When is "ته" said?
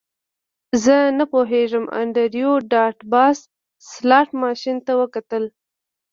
4.85-4.91